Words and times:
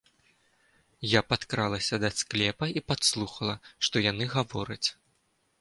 Я 1.17 1.21
падкралася 1.33 1.95
да 2.05 2.09
склепа 2.21 2.71
і 2.81 2.83
падслухала, 2.93 3.55
што 3.89 3.95
яны 4.11 4.31
гавораць. 4.37 4.85